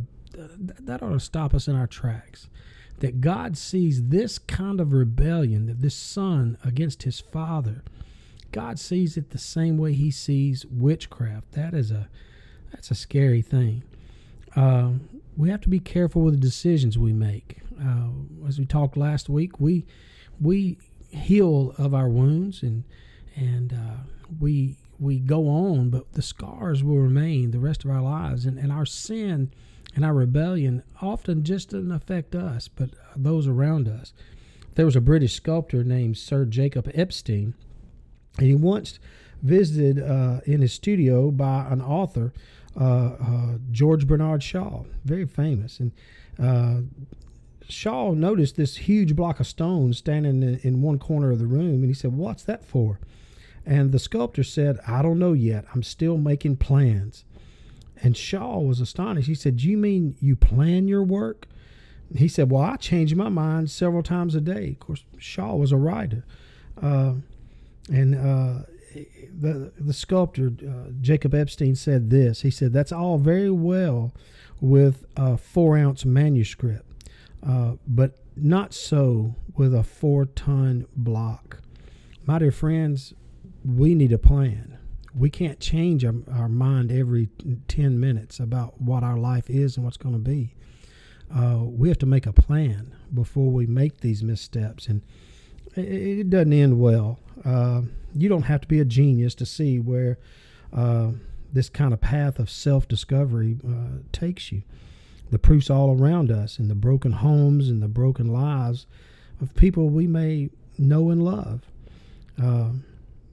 that 0.81 1.01
ought 1.01 1.13
to 1.13 1.19
stop 1.19 1.53
us 1.53 1.67
in 1.67 1.75
our 1.75 1.88
tracks. 1.88 2.50
That 3.00 3.22
God 3.22 3.57
sees 3.57 4.07
this 4.07 4.38
kind 4.38 4.79
of 4.79 4.91
rebellion, 4.91 5.65
that 5.67 5.81
this 5.81 5.95
son 5.95 6.57
against 6.63 7.03
his 7.03 7.19
father, 7.19 7.84
God 8.55 8.79
sees 8.79 9.17
it 9.17 9.31
the 9.31 9.38
same 9.38 9.77
way 9.77 9.91
He 9.91 10.12
sees 10.12 10.65
witchcraft. 10.65 11.51
That 11.51 11.74
is 11.74 11.91
a 11.91 12.07
that's 12.72 12.89
a 12.89 12.95
scary 12.95 13.41
thing. 13.41 13.84
Uh, 14.55 14.91
we 15.36 15.50
have 15.50 15.60
to 15.62 15.69
be 15.69 15.79
careful 15.79 16.22
with 16.22 16.36
the 16.36 16.39
decisions 16.39 16.98
we 16.98 17.12
make. 17.12 17.57
Uh, 17.82 18.48
as 18.48 18.60
we 18.60 18.65
talked 18.65 18.98
last 18.98 19.29
week, 19.29 19.60
we 19.60 19.86
we 20.39 20.77
heal 21.10 21.74
of 21.77 21.94
our 21.94 22.10
wounds 22.10 22.63
and 22.63 22.84
and 23.36 23.74
uh, 23.74 24.03
we 24.39 24.77
we 25.00 25.20
go 25.20 25.48
on, 25.48 25.89
but 25.89 26.13
the 26.13 26.22
scars 26.22 26.84
will 26.84 27.00
remain 27.00 27.51
the 27.51 27.60
rest 27.60 27.84
of 27.84 27.91
our 27.91 28.01
lives, 28.01 28.46
and, 28.46 28.58
and 28.58 28.72
our 28.72 28.86
sin 28.86 29.51
and 29.96 30.05
our 30.05 30.13
rebellion 30.13 30.84
often 31.01 31.44
just 31.44 31.70
doesn't 31.70 31.91
affect 31.91 32.36
us, 32.36 32.67
but 32.67 32.91
those 33.15 33.48
around 33.48 33.88
us. 33.88 34.13
There 34.75 34.86
was 34.86 34.96
a 34.96 35.01
British 35.01 35.34
sculptor 35.34 35.84
named 35.84 36.17
Sir 36.17 36.46
Jacob 36.46 36.89
Epstein, 36.94 37.53
and 38.38 38.48
he 38.48 38.55
once 38.55 39.00
visited 39.41 40.01
uh, 40.03 40.41
in 40.46 40.62
his 40.62 40.74
studio 40.74 41.32
by 41.32 41.67
an 41.70 41.82
author, 41.82 42.34
uh, 42.79 43.12
uh, 43.20 43.58
George 43.72 44.05
Bernard 44.05 44.44
Shaw, 44.44 44.84
very 45.05 45.25
famous, 45.25 45.79
and 45.79 45.91
uh, 46.39 46.82
Shaw 47.67 48.12
noticed 48.12 48.55
this 48.55 48.77
huge 48.77 49.15
block 49.15 49.39
of 49.39 49.48
stone 49.48 49.93
standing 49.93 50.60
in, 50.62 50.81
one 50.81 51.00
corner 51.00 51.31
of 51.31 51.39
the 51.39 51.48
room, 51.48 51.81
and 51.81 51.86
he 51.86 51.93
said, 51.93 52.13
"What's 52.13 52.43
that 52.43 52.65
for?" 52.65 53.00
And 53.65 53.91
the 53.91 54.00
sculptor 54.00 54.43
said, 54.43 54.79
I 54.88 55.01
don't 55.01 55.17
know 55.17 55.34
yet. 55.34 55.65
I'm 55.74 55.81
still 55.81 56.17
making 56.17 56.57
plans. 56.57 57.25
And 58.01 58.15
Shaw 58.15 58.60
was 58.60 58.79
astonished. 58.79 59.27
He 59.27 59.36
said, 59.36 59.62
You 59.62 59.77
mean 59.77 60.15
you 60.19 60.36
plan 60.36 60.88
your 60.88 61.03
work? 61.03 61.48
He 62.15 62.27
said, 62.27 62.51
Well, 62.51 62.62
I 62.62 62.75
change 62.75 63.15
my 63.15 63.29
mind 63.29 63.72
several 63.72 64.03
times 64.03 64.36
a 64.36 64.41
day. 64.41 64.72
Of 64.72 64.79
course, 64.79 65.03
Shaw 65.17 65.55
was 65.55 65.72
a 65.72 65.77
writer. 65.77 66.24
Uh, 66.79 67.15
and 67.91 68.15
uh, 68.15 68.65
the, 69.39 69.72
the 69.79 69.93
sculptor, 69.93 70.51
uh, 70.62 70.91
Jacob 71.01 71.34
Epstein, 71.34 71.75
said 71.75 72.10
this 72.12 72.41
He 72.41 72.51
said, 72.51 72.74
That's 72.74 72.91
all 72.91 73.17
very 73.17 73.50
well 73.50 74.13
with 74.62 75.05
a 75.15 75.38
four 75.38 75.77
ounce 75.77 76.05
manuscript, 76.05 76.86
uh, 77.44 77.74
but 77.88 78.18
not 78.36 78.74
so 78.74 79.36
with 79.56 79.74
a 79.74 79.84
four 79.84 80.25
ton 80.25 80.86
block. 80.96 81.62
My 82.25 82.39
dear 82.39 82.51
friends, 82.51 83.13
we 83.63 83.96
need 83.96 84.12
a 84.12 84.18
plan. 84.18 84.77
We 85.13 85.30
can't 85.30 85.60
change 85.60 86.04
our, 86.04 86.15
our 86.32 86.50
mind 86.50 86.92
every 86.92 87.30
10 87.68 88.00
minutes 88.00 88.39
about 88.39 88.82
what 88.82 89.04
our 89.04 89.18
life 89.18 89.50
is 89.50 89.77
and 89.77 89.86
what's 89.86 89.98
going 89.98 90.15
to 90.15 90.20
be. 90.20 90.56
Uh, 91.34 91.60
we 91.63 91.88
have 91.88 91.98
to 92.00 92.06
make 92.06 92.25
a 92.25 92.34
plan 92.34 92.94
before 93.13 93.51
we 93.51 93.65
make 93.65 94.01
these 94.01 94.22
missteps. 94.22 94.88
And 94.88 95.01
it, 95.75 96.20
it 96.20 96.30
doesn't 96.30 96.54
end 96.54 96.80
well. 96.80 97.20
Uh, 97.44 97.84
you 98.13 98.30
don't 98.30 98.44
have 98.44 98.62
to 98.62 98.68
be 98.68 98.80
a 98.80 98.86
genius 98.86 99.36
to 99.36 99.46
see 99.46 99.80
where 99.80 100.18
uh, 100.74 101.12
this 101.51 101.70
kind 101.70 101.94
of 101.94 102.01
path 102.01 102.39
of 102.39 102.50
self 102.50 102.88
discovery 102.88 103.58
uh, 103.68 104.00
takes 104.12 104.51
you. 104.51 104.63
The 105.36 105.39
proof's 105.39 105.70
all 105.70 105.92
around 105.92 106.32
us 106.32 106.60
in 106.60 106.70
the 106.70 106.75
broken 106.75 107.12
homes 107.12 107.68
and 107.68 107.84
the 107.84 107.89
broken 107.89 108.27
lives 108.27 108.88
of 109.42 109.54
people 109.54 109.89
we 109.89 110.08
may 110.08 110.50
know 110.77 111.10
and 111.10 111.22
love. 111.22 111.63
Uh, 112.42 112.70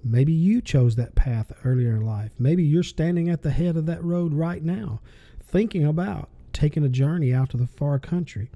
Maybe 0.02 0.32
you 0.32 0.60
chose 0.60 0.96
that 0.96 1.14
path 1.14 1.52
earlier 1.64 1.94
in 1.94 2.04
life. 2.04 2.32
Maybe 2.40 2.64
you're 2.64 2.82
standing 2.82 3.28
at 3.30 3.42
the 3.42 3.52
head 3.52 3.76
of 3.76 3.86
that 3.86 4.02
road 4.02 4.34
right 4.34 4.64
now, 4.64 5.00
thinking 5.40 5.84
about 5.84 6.28
taking 6.52 6.84
a 6.84 6.88
journey 6.88 7.32
out 7.32 7.50
to 7.50 7.56
the 7.56 7.68
far 7.68 8.00
country. 8.00 8.50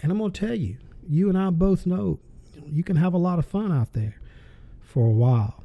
And 0.00 0.12
I'm 0.12 0.18
going 0.18 0.30
to 0.30 0.46
tell 0.46 0.54
you, 0.54 0.76
you 1.08 1.28
and 1.28 1.36
I 1.36 1.50
both 1.50 1.86
know 1.86 2.20
you 2.68 2.84
can 2.84 2.94
have 2.94 3.14
a 3.14 3.18
lot 3.18 3.40
of 3.40 3.46
fun 3.46 3.72
out 3.72 3.94
there 3.94 4.20
for 4.80 5.08
a 5.08 5.10
while. 5.10 5.64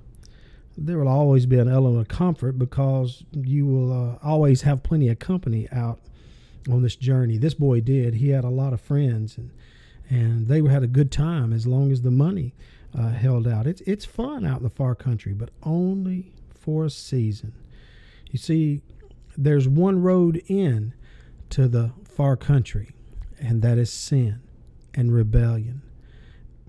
There 0.75 0.97
will 0.97 1.07
always 1.07 1.45
be 1.45 1.59
an 1.59 1.69
element 1.69 2.01
of 2.01 2.07
comfort 2.07 2.57
because 2.57 3.23
you 3.31 3.67
will 3.67 3.93
uh, 3.93 4.17
always 4.23 4.63
have 4.63 4.81
plenty 4.81 5.07
of 5.09 5.19
company 5.19 5.67
out 5.71 5.99
on 6.69 6.81
this 6.81 6.95
journey. 6.95 7.37
This 7.37 7.53
boy 7.53 7.81
did. 7.81 8.15
He 8.15 8.29
had 8.29 8.43
a 8.43 8.49
lot 8.49 8.73
of 8.73 8.81
friends 8.81 9.37
and 9.37 9.51
and 10.09 10.47
they 10.47 10.61
had 10.61 10.83
a 10.83 10.87
good 10.87 11.09
time 11.09 11.53
as 11.53 11.65
long 11.65 11.89
as 11.89 12.01
the 12.01 12.11
money 12.11 12.53
uh, 12.97 13.09
held 13.09 13.47
out. 13.47 13.65
It's 13.65 13.81
it's 13.81 14.05
fun 14.05 14.45
out 14.45 14.57
in 14.57 14.63
the 14.63 14.69
far 14.69 14.93
country, 14.93 15.33
but 15.33 15.49
only 15.63 16.33
for 16.53 16.85
a 16.85 16.89
season. 16.89 17.53
You 18.29 18.37
see, 18.37 18.81
there's 19.37 19.67
one 19.67 20.01
road 20.01 20.43
in 20.47 20.93
to 21.51 21.67
the 21.67 21.91
far 22.03 22.35
country, 22.35 22.91
and 23.39 23.61
that 23.61 23.77
is 23.77 23.91
sin 23.91 24.41
and 24.93 25.13
rebellion. 25.13 25.81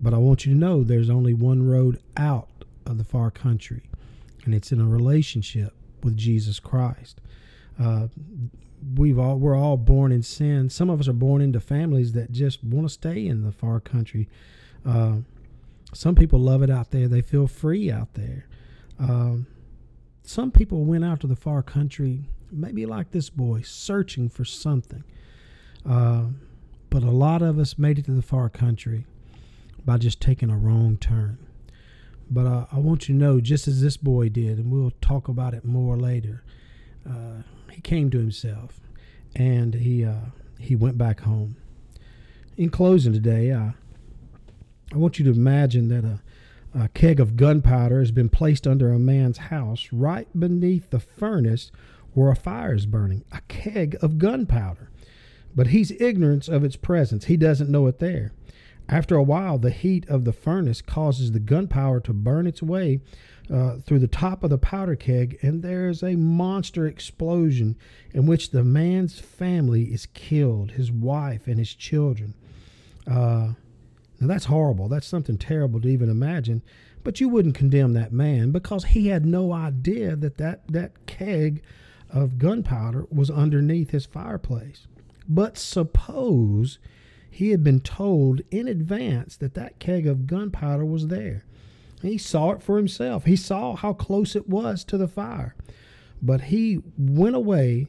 But 0.00 0.14
I 0.14 0.18
want 0.18 0.46
you 0.46 0.52
to 0.52 0.58
know 0.58 0.82
there's 0.82 1.10
only 1.10 1.34
one 1.34 1.68
road 1.68 2.00
out 2.16 2.64
of 2.86 2.98
the 2.98 3.04
far 3.04 3.30
country, 3.30 3.82
and 4.44 4.54
it's 4.54 4.70
in 4.70 4.80
a 4.80 4.86
relationship 4.86 5.74
with 6.02 6.16
Jesus 6.16 6.60
Christ. 6.60 7.20
Uh, 7.80 8.08
we've 8.96 9.18
all 9.18 9.38
we're 9.38 9.56
all 9.56 9.76
born 9.76 10.12
in 10.12 10.22
sin. 10.22 10.70
Some 10.70 10.90
of 10.90 11.00
us 11.00 11.08
are 11.08 11.12
born 11.12 11.40
into 11.42 11.60
families 11.60 12.12
that 12.12 12.32
just 12.32 12.62
want 12.64 12.86
to 12.86 12.92
stay 12.92 13.26
in 13.26 13.42
the 13.42 13.52
far 13.52 13.80
country. 13.80 14.28
Uh, 14.84 15.18
some 15.94 16.14
people 16.14 16.38
love 16.38 16.62
it 16.62 16.70
out 16.70 16.90
there. 16.90 17.08
They 17.08 17.20
feel 17.20 17.46
free 17.46 17.90
out 17.90 18.14
there. 18.14 18.46
Um, 18.98 19.46
some 20.22 20.50
people 20.50 20.84
went 20.84 21.04
out 21.04 21.20
to 21.20 21.26
the 21.26 21.36
far 21.36 21.62
country, 21.62 22.24
maybe 22.50 22.86
like 22.86 23.10
this 23.10 23.30
boy, 23.30 23.62
searching 23.62 24.28
for 24.28 24.44
something. 24.44 25.04
Uh, 25.88 26.26
but 26.90 27.02
a 27.02 27.10
lot 27.10 27.42
of 27.42 27.58
us 27.58 27.78
made 27.78 27.98
it 27.98 28.04
to 28.06 28.12
the 28.12 28.22
far 28.22 28.48
country 28.48 29.06
by 29.84 29.98
just 29.98 30.20
taking 30.20 30.50
a 30.50 30.56
wrong 30.56 30.96
turn. 30.96 31.38
But 32.30 32.46
uh, 32.46 32.66
I 32.72 32.78
want 32.78 33.08
you 33.08 33.14
to 33.14 33.18
know, 33.18 33.40
just 33.40 33.68
as 33.68 33.82
this 33.82 33.96
boy 33.96 34.28
did, 34.28 34.58
and 34.58 34.70
we'll 34.70 34.92
talk 35.02 35.28
about 35.28 35.54
it 35.54 35.64
more 35.64 35.96
later, 35.96 36.44
uh, 37.08 37.42
he 37.70 37.80
came 37.80 38.10
to 38.10 38.18
himself 38.18 38.80
and 39.34 39.74
he 39.74 40.04
uh, 40.04 40.26
he 40.58 40.76
went 40.76 40.98
back 40.98 41.20
home. 41.20 41.56
In 42.56 42.70
closing 42.70 43.12
today, 43.12 43.52
I 43.52 43.74
I 44.92 44.96
want 44.98 45.18
you 45.18 45.24
to 45.24 45.30
imagine 45.30 45.88
that 45.88 46.04
a, 46.04 46.20
a 46.74 46.88
keg 46.88 47.18
of 47.18 47.36
gunpowder 47.36 47.98
has 47.98 48.10
been 48.10 48.28
placed 48.28 48.66
under 48.66 48.92
a 48.92 48.98
man's 48.98 49.38
house 49.38 49.88
right 49.90 50.28
beneath 50.38 50.90
the 50.90 51.00
furnace 51.00 51.70
where 52.12 52.30
a 52.30 52.36
fire 52.36 52.74
is 52.74 52.84
burning. 52.84 53.24
A 53.32 53.40
keg 53.48 53.96
of 54.02 54.18
gunpowder. 54.18 54.90
But 55.54 55.68
he's 55.68 55.90
ignorant 55.92 56.48
of 56.48 56.64
its 56.64 56.76
presence. 56.76 57.26
He 57.26 57.36
doesn't 57.36 57.70
know 57.70 57.86
it 57.86 57.98
there. 57.98 58.32
After 58.88 59.16
a 59.16 59.22
while, 59.22 59.58
the 59.58 59.70
heat 59.70 60.06
of 60.08 60.24
the 60.24 60.32
furnace 60.32 60.82
causes 60.82 61.32
the 61.32 61.40
gunpowder 61.40 62.00
to 62.00 62.12
burn 62.12 62.46
its 62.46 62.62
way 62.62 63.00
uh, 63.50 63.76
through 63.78 63.98
the 63.98 64.08
top 64.08 64.44
of 64.44 64.50
the 64.50 64.58
powder 64.58 64.96
keg, 64.96 65.38
and 65.42 65.62
there's 65.62 66.02
a 66.02 66.16
monster 66.16 66.86
explosion 66.86 67.76
in 68.12 68.26
which 68.26 68.50
the 68.50 68.64
man's 68.64 69.18
family 69.18 69.84
is 69.84 70.06
killed 70.06 70.72
his 70.72 70.92
wife 70.92 71.46
and 71.46 71.58
his 71.58 71.74
children. 71.74 72.34
Uh, 73.06 73.52
now 74.20 74.28
that's 74.28 74.44
horrible. 74.44 74.88
That's 74.88 75.06
something 75.06 75.38
terrible 75.38 75.80
to 75.80 75.88
even 75.88 76.08
imagine. 76.08 76.62
But 77.04 77.20
you 77.20 77.28
wouldn't 77.28 77.56
condemn 77.56 77.94
that 77.94 78.12
man 78.12 78.52
because 78.52 78.84
he 78.84 79.08
had 79.08 79.26
no 79.26 79.52
idea 79.52 80.14
that 80.14 80.38
that, 80.38 80.66
that 80.68 81.06
keg 81.06 81.62
of 82.08 82.38
gunpowder 82.38 83.06
was 83.10 83.30
underneath 83.30 83.90
his 83.90 84.06
fireplace. 84.06 84.86
But 85.28 85.58
suppose 85.58 86.78
he 87.30 87.50
had 87.50 87.64
been 87.64 87.80
told 87.80 88.42
in 88.50 88.68
advance 88.68 89.36
that 89.38 89.54
that 89.54 89.78
keg 89.78 90.06
of 90.06 90.26
gunpowder 90.26 90.84
was 90.84 91.08
there. 91.08 91.44
He 92.02 92.18
saw 92.18 92.50
it 92.50 92.62
for 92.62 92.76
himself. 92.76 93.24
He 93.24 93.36
saw 93.36 93.76
how 93.76 93.92
close 93.92 94.34
it 94.36 94.48
was 94.48 94.84
to 94.84 94.98
the 94.98 95.08
fire. 95.08 95.54
But 96.20 96.42
he 96.42 96.80
went 96.98 97.36
away 97.36 97.88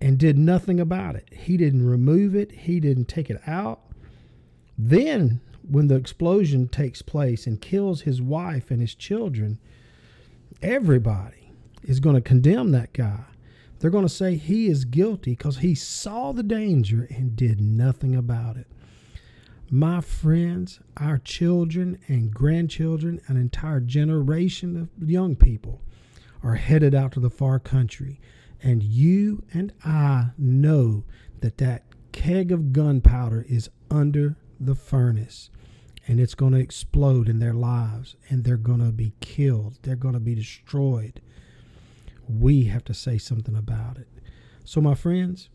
and 0.00 0.18
did 0.18 0.36
nothing 0.36 0.80
about 0.80 1.16
it. 1.16 1.28
He 1.32 1.56
didn't 1.56 1.86
remove 1.86 2.34
it, 2.34 2.52
he 2.52 2.80
didn't 2.80 3.08
take 3.08 3.30
it 3.30 3.40
out. 3.46 3.80
Then 4.76 5.40
when 5.68 5.88
the 5.88 5.94
explosion 5.94 6.68
takes 6.68 7.00
place 7.00 7.46
and 7.46 7.60
kills 7.60 8.02
his 8.02 8.20
wife 8.20 8.70
and 8.70 8.80
his 8.80 8.94
children, 8.94 9.58
everybody 10.60 11.50
is 11.82 12.00
going 12.00 12.16
to 12.16 12.20
condemn 12.20 12.72
that 12.72 12.92
guy. 12.92 13.24
They're 13.78 13.90
going 13.90 14.06
to 14.06 14.12
say 14.12 14.36
he 14.36 14.68
is 14.68 14.84
guilty 14.84 15.32
because 15.32 15.58
he 15.58 15.74
saw 15.74 16.32
the 16.32 16.42
danger 16.42 17.06
and 17.10 17.36
did 17.36 17.60
nothing 17.60 18.14
about 18.14 18.56
it. 18.56 18.66
My 19.74 20.00
friends, 20.00 20.78
our 20.98 21.18
children 21.18 21.98
and 22.06 22.32
grandchildren, 22.32 23.20
an 23.26 23.36
entire 23.36 23.80
generation 23.80 24.76
of 24.76 25.10
young 25.10 25.34
people 25.34 25.82
are 26.44 26.54
headed 26.54 26.94
out 26.94 27.10
to 27.14 27.20
the 27.20 27.28
far 27.28 27.58
country. 27.58 28.20
And 28.62 28.84
you 28.84 29.42
and 29.52 29.72
I 29.84 30.26
know 30.38 31.02
that 31.40 31.58
that 31.58 31.86
keg 32.12 32.52
of 32.52 32.72
gunpowder 32.72 33.46
is 33.48 33.68
under 33.90 34.36
the 34.60 34.76
furnace 34.76 35.50
and 36.06 36.20
it's 36.20 36.36
going 36.36 36.52
to 36.52 36.60
explode 36.60 37.28
in 37.28 37.40
their 37.40 37.52
lives 37.52 38.14
and 38.28 38.44
they're 38.44 38.56
going 38.56 38.78
to 38.78 38.92
be 38.92 39.12
killed. 39.18 39.80
They're 39.82 39.96
going 39.96 40.14
to 40.14 40.20
be 40.20 40.36
destroyed. 40.36 41.20
We 42.28 42.66
have 42.66 42.84
to 42.84 42.94
say 42.94 43.18
something 43.18 43.56
about 43.56 43.98
it. 43.98 44.06
So, 44.64 44.80
my 44.80 44.94
friends, 44.94 45.48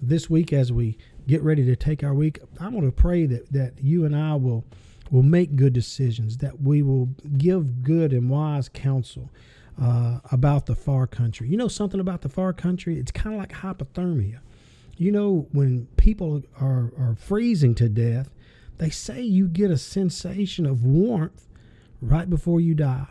this 0.00 0.30
week 0.30 0.50
as 0.50 0.72
we 0.72 0.96
get 1.26 1.42
ready 1.42 1.64
to 1.64 1.76
take 1.76 2.04
our 2.04 2.14
week, 2.14 2.38
I 2.60 2.68
want 2.68 2.86
to 2.86 2.92
pray 2.92 3.26
that, 3.26 3.52
that 3.52 3.74
you 3.82 4.04
and 4.04 4.14
I 4.14 4.34
will, 4.34 4.64
will 5.10 5.22
make 5.22 5.56
good 5.56 5.72
decisions, 5.72 6.38
that 6.38 6.60
we 6.60 6.82
will 6.82 7.06
give 7.36 7.82
good 7.82 8.12
and 8.12 8.30
wise 8.30 8.68
counsel 8.68 9.30
uh, 9.80 10.20
about 10.30 10.66
the 10.66 10.74
far 10.74 11.06
country. 11.06 11.48
You 11.48 11.56
know 11.56 11.68
something 11.68 12.00
about 12.00 12.22
the 12.22 12.28
far 12.28 12.52
country? 12.52 12.98
It's 12.98 13.12
kind 13.12 13.34
of 13.34 13.40
like 13.40 13.52
hypothermia. 13.52 14.40
You 14.96 15.12
know, 15.12 15.48
when 15.52 15.86
people 15.96 16.42
are, 16.60 16.92
are 16.98 17.16
freezing 17.18 17.74
to 17.76 17.88
death, 17.88 18.30
they 18.78 18.90
say 18.90 19.22
you 19.22 19.48
get 19.48 19.70
a 19.70 19.78
sensation 19.78 20.66
of 20.66 20.84
warmth 20.84 21.46
right 22.00 22.28
before 22.28 22.60
you 22.60 22.74
die. 22.74 23.08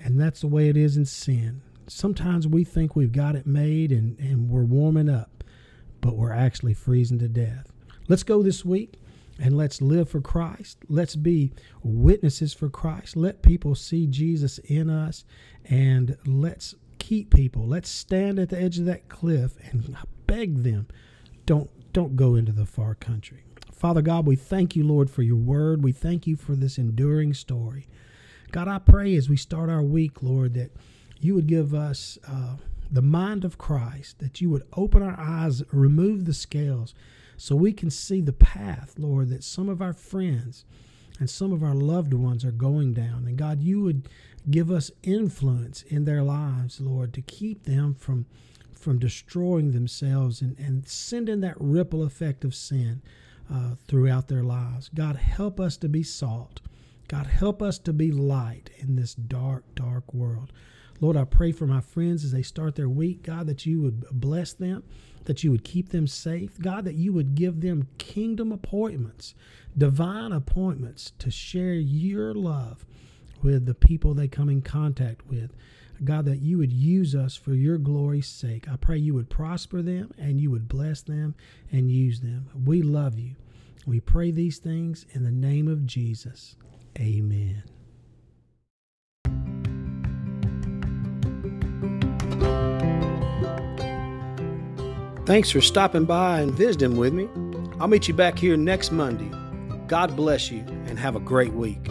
And 0.00 0.20
that's 0.20 0.40
the 0.40 0.46
way 0.48 0.68
it 0.68 0.76
is 0.76 0.96
in 0.96 1.04
sin. 1.04 1.62
Sometimes 1.86 2.46
we 2.46 2.64
think 2.64 2.96
we've 2.96 3.12
got 3.12 3.36
it 3.36 3.46
made 3.46 3.92
and, 3.92 4.18
and 4.18 4.48
we're 4.50 4.64
warming 4.64 5.08
up, 5.08 5.35
but 6.06 6.14
we're 6.14 6.32
actually 6.32 6.72
freezing 6.72 7.18
to 7.18 7.26
death. 7.26 7.72
Let's 8.06 8.22
go 8.22 8.40
this 8.40 8.64
week 8.64 9.00
and 9.40 9.56
let's 9.56 9.82
live 9.82 10.08
for 10.08 10.20
Christ. 10.20 10.78
Let's 10.88 11.16
be 11.16 11.52
witnesses 11.82 12.54
for 12.54 12.70
Christ. 12.70 13.16
Let 13.16 13.42
people 13.42 13.74
see 13.74 14.06
Jesus 14.06 14.58
in 14.58 14.88
us 14.88 15.24
and 15.64 16.16
let's 16.24 16.76
keep 17.00 17.34
people. 17.34 17.66
Let's 17.66 17.90
stand 17.90 18.38
at 18.38 18.50
the 18.50 18.62
edge 18.62 18.78
of 18.78 18.84
that 18.84 19.08
cliff 19.08 19.54
and 19.68 19.96
beg 20.28 20.62
them 20.62 20.86
don't 21.44 21.70
don't 21.92 22.14
go 22.14 22.36
into 22.36 22.52
the 22.52 22.66
far 22.66 22.94
country. 22.94 23.42
Father 23.72 24.00
God, 24.00 24.26
we 24.26 24.36
thank 24.36 24.76
you, 24.76 24.84
Lord, 24.86 25.10
for 25.10 25.22
your 25.22 25.34
word. 25.34 25.82
We 25.82 25.90
thank 25.90 26.28
you 26.28 26.36
for 26.36 26.54
this 26.54 26.78
enduring 26.78 27.34
story. 27.34 27.88
God, 28.52 28.68
I 28.68 28.78
pray 28.78 29.16
as 29.16 29.28
we 29.28 29.36
start 29.36 29.70
our 29.70 29.82
week, 29.82 30.22
Lord, 30.22 30.54
that 30.54 30.70
you 31.18 31.34
would 31.34 31.48
give 31.48 31.74
us 31.74 32.16
uh, 32.28 32.56
the 32.90 33.02
mind 33.02 33.44
of 33.44 33.58
Christ, 33.58 34.18
that 34.18 34.40
you 34.40 34.50
would 34.50 34.66
open 34.74 35.02
our 35.02 35.18
eyes, 35.18 35.62
remove 35.72 36.24
the 36.24 36.34
scales, 36.34 36.94
so 37.36 37.54
we 37.54 37.72
can 37.72 37.90
see 37.90 38.20
the 38.20 38.32
path, 38.32 38.94
Lord, 38.98 39.28
that 39.30 39.44
some 39.44 39.68
of 39.68 39.82
our 39.82 39.92
friends 39.92 40.64
and 41.18 41.28
some 41.28 41.52
of 41.52 41.62
our 41.62 41.74
loved 41.74 42.14
ones 42.14 42.44
are 42.44 42.52
going 42.52 42.94
down. 42.94 43.26
And 43.26 43.36
God, 43.36 43.62
you 43.62 43.82
would 43.82 44.08
give 44.50 44.70
us 44.70 44.90
influence 45.02 45.82
in 45.82 46.04
their 46.04 46.22
lives, 46.22 46.80
Lord, 46.80 47.12
to 47.14 47.22
keep 47.22 47.64
them 47.64 47.94
from 47.94 48.26
from 48.74 48.98
destroying 49.00 49.72
themselves 49.72 50.40
and, 50.40 50.56
and 50.60 50.86
sending 50.86 51.40
that 51.40 51.56
ripple 51.58 52.04
effect 52.04 52.44
of 52.44 52.54
sin 52.54 53.02
uh, 53.52 53.70
throughout 53.88 54.28
their 54.28 54.44
lives. 54.44 54.90
God, 54.94 55.16
help 55.16 55.58
us 55.58 55.76
to 55.78 55.88
be 55.88 56.04
salt. 56.04 56.60
God, 57.08 57.26
help 57.26 57.62
us 57.62 57.78
to 57.80 57.92
be 57.92 58.12
light 58.12 58.70
in 58.78 58.94
this 58.94 59.14
dark, 59.14 59.64
dark 59.74 60.12
world. 60.14 60.52
Lord, 61.00 61.16
I 61.16 61.24
pray 61.24 61.52
for 61.52 61.66
my 61.66 61.80
friends 61.80 62.24
as 62.24 62.32
they 62.32 62.42
start 62.42 62.74
their 62.74 62.88
week, 62.88 63.22
God, 63.22 63.46
that 63.46 63.66
you 63.66 63.80
would 63.82 64.04
bless 64.10 64.52
them, 64.52 64.82
that 65.24 65.44
you 65.44 65.50
would 65.50 65.64
keep 65.64 65.90
them 65.90 66.06
safe, 66.06 66.58
God, 66.60 66.84
that 66.84 66.94
you 66.94 67.12
would 67.12 67.34
give 67.34 67.60
them 67.60 67.88
kingdom 67.98 68.52
appointments, 68.52 69.34
divine 69.76 70.32
appointments 70.32 71.12
to 71.18 71.30
share 71.30 71.74
your 71.74 72.32
love 72.34 72.86
with 73.42 73.66
the 73.66 73.74
people 73.74 74.14
they 74.14 74.28
come 74.28 74.48
in 74.48 74.62
contact 74.62 75.26
with. 75.26 75.52
God, 76.04 76.26
that 76.26 76.42
you 76.42 76.58
would 76.58 76.72
use 76.72 77.14
us 77.14 77.36
for 77.36 77.54
your 77.54 77.78
glory's 77.78 78.28
sake. 78.28 78.68
I 78.68 78.76
pray 78.76 78.98
you 78.98 79.14
would 79.14 79.30
prosper 79.30 79.80
them 79.80 80.12
and 80.18 80.40
you 80.40 80.50
would 80.50 80.68
bless 80.68 81.02
them 81.02 81.34
and 81.72 81.90
use 81.90 82.20
them. 82.20 82.50
We 82.64 82.82
love 82.82 83.18
you. 83.18 83.36
We 83.86 84.00
pray 84.00 84.30
these 84.30 84.58
things 84.58 85.06
in 85.12 85.24
the 85.24 85.30
name 85.30 85.68
of 85.68 85.86
Jesus. 85.86 86.56
Amen. 86.98 87.62
Thanks 95.26 95.50
for 95.50 95.60
stopping 95.60 96.04
by 96.04 96.40
and 96.40 96.52
visiting 96.52 96.96
with 96.96 97.12
me. 97.12 97.28
I'll 97.80 97.88
meet 97.88 98.06
you 98.06 98.14
back 98.14 98.38
here 98.38 98.56
next 98.56 98.92
Monday. 98.92 99.30
God 99.88 100.14
bless 100.14 100.50
you 100.50 100.60
and 100.86 100.98
have 100.98 101.16
a 101.16 101.20
great 101.20 101.52
week. 101.52 101.90